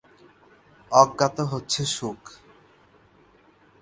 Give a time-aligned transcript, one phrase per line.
[0.91, 2.21] অজ্ঞাত হচ্ছে সুখ।